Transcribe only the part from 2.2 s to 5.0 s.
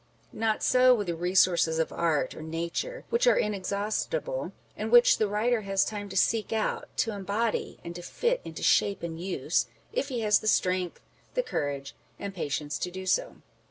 or nature, which are inexhaustible, and